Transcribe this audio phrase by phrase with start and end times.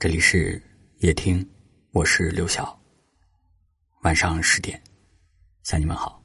[0.00, 0.62] 这里是
[0.98, 1.44] 夜听，
[1.90, 2.80] 我是刘晓。
[4.02, 4.80] 晚上十点，
[5.64, 6.22] 向你们好。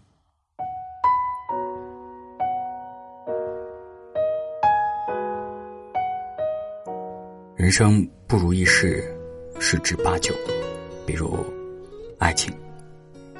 [7.55, 9.03] 人生不如意事
[9.59, 10.35] 十之八九，
[11.07, 11.43] 比如
[12.19, 12.55] 爱情，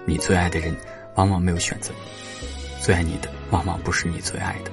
[0.04, 0.76] 你最爱的人
[1.14, 1.94] 往往没有选择，
[2.82, 4.72] 最爱你的往往不是你最爱的，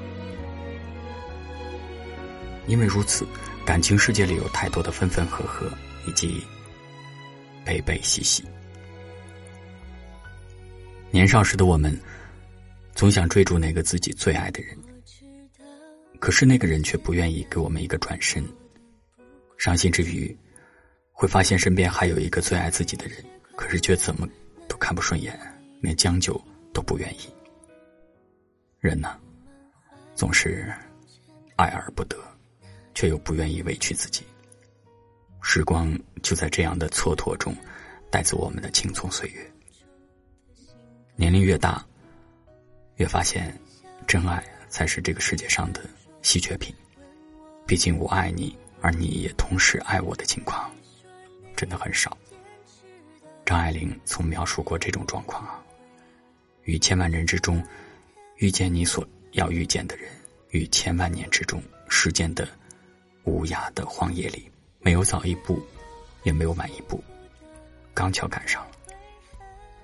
[2.67, 3.27] 因为如此。
[3.63, 5.71] 感情世界里有太多的分分合合，
[6.09, 6.43] 以及
[7.65, 8.43] 悲悲喜喜。
[11.11, 11.97] 年少时的我们，
[12.95, 14.77] 总想追逐那个自己最爱的人，
[16.19, 18.43] 可是那个人却不愿意给我们一个转身。
[19.57, 20.37] 伤心之余，
[21.13, 23.23] 会发现身边还有一个最爱自己的人，
[23.55, 24.27] 可是却怎么
[24.67, 25.39] 都看不顺眼，
[25.81, 26.43] 连将就
[26.73, 27.29] 都不愿意。
[28.81, 29.17] 人呢，
[30.17, 30.73] 总是
[31.57, 32.17] 爱而不得。
[32.95, 34.23] 却又不愿意委屈自己，
[35.43, 37.55] 时光就在这样的蹉跎中，
[38.11, 39.53] 带走我们的青葱岁月。
[41.17, 41.85] 年龄越大，
[42.97, 43.59] 越发现，
[44.07, 45.81] 真爱才是这个世界上的
[46.23, 46.75] 稀缺品。
[47.67, 50.71] 毕竟我爱你，而你也同时爱我的情况，
[51.57, 52.17] 真的很少。
[53.47, 55.63] 张爱玲曾描述过这种状况啊：
[56.65, 57.65] 于千万人之中，
[58.37, 60.07] 遇见你所要遇见的人；
[60.51, 62.49] 于千万年之中，时间的。
[63.31, 64.51] 无涯的荒野里，
[64.81, 65.63] 没有早一步，
[66.25, 67.03] 也没有晚一步，
[67.95, 68.71] 刚巧赶上了。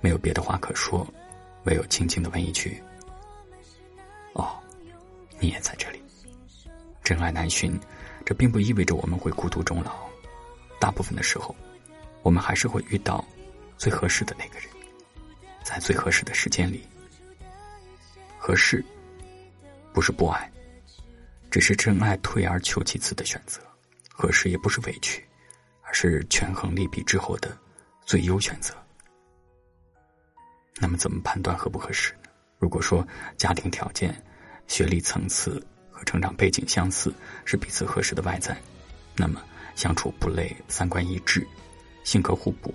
[0.01, 1.07] 没有别的话可说，
[1.63, 2.83] 唯有轻轻的问一句
[4.35, 4.59] ：“哦，
[5.39, 6.03] 你也在这里。”
[7.05, 7.79] 真爱难寻，
[8.25, 9.93] 这并不意味着我们会孤独终老。
[10.81, 11.55] 大部分的时候，
[12.23, 13.25] 我们还是会遇到
[13.79, 14.69] 最合适的那个人，
[15.63, 16.85] 在最合适的时间里。
[18.37, 18.85] 合适，
[19.93, 20.51] 不是不爱。
[21.51, 23.63] 只是真爱退而求其次的选择，
[24.13, 25.25] 合适也不是委屈，
[25.83, 27.57] 而是权衡利弊之后的
[28.05, 28.75] 最优选择。
[30.79, 32.31] 那么，怎么判断合不合适呢？
[32.59, 33.07] 如果说
[33.39, 34.15] 家庭条件、
[34.67, 37.15] 学历层次和成长背景相似
[37.45, 38.61] 是彼此合适的外在，
[39.17, 39.43] 那么
[39.75, 41.47] 相处不累、三观一致、
[42.05, 42.75] 性格互补，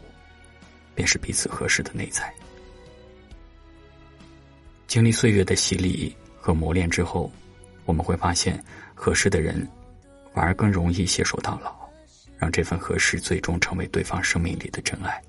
[0.95, 2.33] 便是彼此合适的内在。
[4.87, 7.31] 经历岁月的洗礼和磨练之后。
[7.85, 9.67] 我们会发现，合适的人
[10.33, 11.75] 反而更容易携手到老，
[12.37, 15.21] 让这份合适最终成为对方生命里的真爱。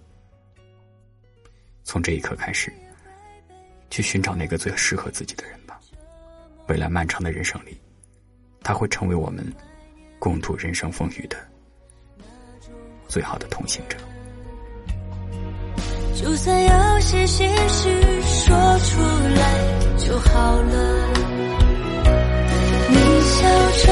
[1.85, 2.73] 从这一刻开始，
[3.91, 5.81] 去寻找那个最适合自己的人吧。
[6.69, 7.77] 未来漫长的人生里，
[8.63, 9.45] 他会成为我们
[10.19, 11.37] 共度人生风雨的
[13.09, 13.99] 最好的同行者。
[16.15, 19.01] 就算有些心事说出
[19.35, 21.32] 来就好了。
[23.33, 23.41] 笑
[23.83, 23.85] 着，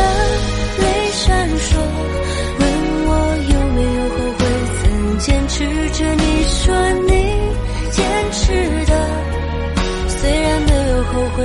[0.79, 1.69] 泪闪烁，
[2.59, 2.63] 问
[3.07, 3.09] 我
[3.53, 4.41] 有没有后悔，
[4.77, 4.83] 曾
[5.19, 5.55] 坚持
[5.91, 6.59] 着你说
[7.09, 7.11] 你
[7.91, 7.99] 坚
[8.33, 8.41] 持
[8.87, 8.93] 的，
[10.09, 11.39] 虽然没有后悔。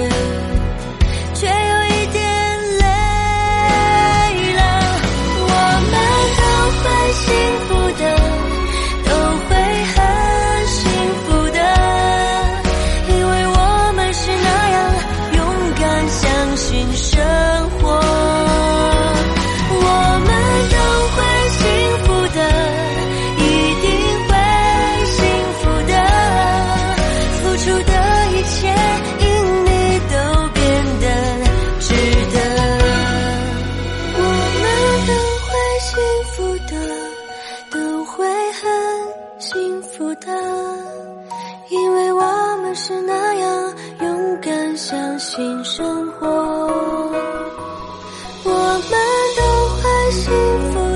[50.16, 50.32] 幸
[50.72, 50.95] 福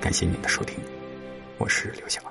[0.00, 0.78] 感谢您的收听，
[1.58, 2.22] 我是刘晓。